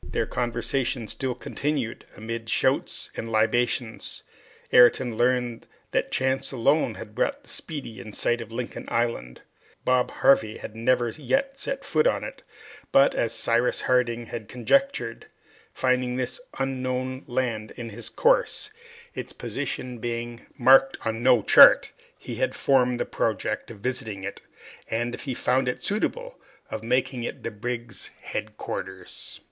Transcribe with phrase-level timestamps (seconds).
[0.11, 4.23] The conversation still continued amid shouts and libations.
[4.73, 9.41] Ayrton learned that chance alone had brought the "Speedy" in sight of Lincoln Island;
[9.85, 12.41] Bob Harvey had never yet set foot on it;
[12.91, 15.27] but, as Cyrus Harding had conjectured,
[15.71, 18.71] finding this unknown land in his course,
[19.13, 24.41] its position being marked on no chart, he had formed the project of visiting it,
[24.89, 26.39] and, if he found it suitable,
[26.71, 29.39] of making it the brig's headquarters.